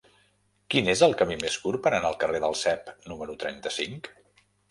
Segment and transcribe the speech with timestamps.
[0.75, 4.13] Quin és el camí més curt per anar al carrer del Cep número trenta-cinc?